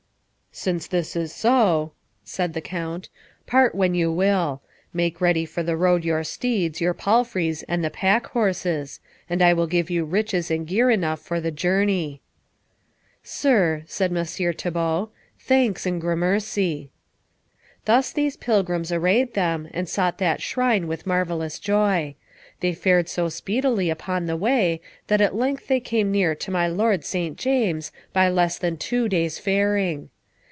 [0.53, 1.93] "Since this is so,"
[2.25, 3.07] said the Count,
[3.47, 4.61] "part when you will.
[4.91, 9.53] Make ready for the road your steeds, your palfreys, and the pack horses, and I
[9.53, 12.19] will give you riches and gear enough for the journey."
[13.23, 16.89] "Sir," said Messire Thibault, "thanks and gramercy."
[17.85, 22.15] Thus these pilgrims arrayed them, and sought that shrine with marvellous joy.
[22.59, 26.67] They fared so speedily upon the way, that at length they came near to my
[26.67, 27.37] lord St.
[27.37, 30.09] James, by less than two days faring.